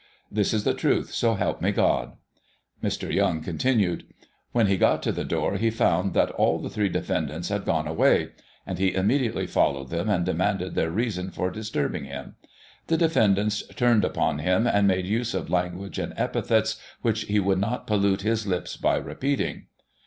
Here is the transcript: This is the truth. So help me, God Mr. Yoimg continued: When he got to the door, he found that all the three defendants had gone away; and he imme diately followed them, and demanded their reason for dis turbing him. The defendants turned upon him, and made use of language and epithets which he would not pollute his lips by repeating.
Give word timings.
This 0.31 0.51
is 0.51 0.63
the 0.63 0.73
truth. 0.73 1.11
So 1.11 1.35
help 1.35 1.61
me, 1.61 1.71
God 1.71 2.13
Mr. 2.83 3.13
Yoimg 3.13 3.43
continued: 3.43 4.03
When 4.51 4.65
he 4.65 4.75
got 4.75 5.03
to 5.03 5.11
the 5.11 5.23
door, 5.23 5.57
he 5.57 5.69
found 5.69 6.15
that 6.15 6.31
all 6.31 6.57
the 6.57 6.71
three 6.71 6.89
defendants 6.89 7.49
had 7.49 7.65
gone 7.65 7.87
away; 7.87 8.29
and 8.65 8.79
he 8.79 8.93
imme 8.93 9.19
diately 9.21 9.47
followed 9.47 9.89
them, 9.91 10.09
and 10.09 10.25
demanded 10.25 10.73
their 10.73 10.89
reason 10.89 11.29
for 11.29 11.51
dis 11.51 11.69
turbing 11.69 12.05
him. 12.07 12.33
The 12.87 12.97
defendants 12.97 13.61
turned 13.75 14.03
upon 14.03 14.39
him, 14.39 14.65
and 14.65 14.87
made 14.87 15.05
use 15.05 15.35
of 15.35 15.51
language 15.51 15.99
and 15.99 16.15
epithets 16.17 16.81
which 17.03 17.25
he 17.25 17.39
would 17.39 17.59
not 17.59 17.85
pollute 17.85 18.23
his 18.23 18.47
lips 18.47 18.77
by 18.77 18.95
repeating. 18.95 19.67